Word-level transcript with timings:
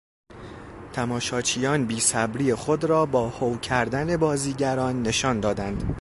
تماشاچیان 0.93 1.85
بیصبری 1.87 2.53
خود 2.53 2.83
را 2.83 3.05
با 3.05 3.29
هو 3.29 3.57
کردن 3.57 4.17
بازیگران 4.17 5.03
نشان 5.03 5.39
دادند. 5.39 5.83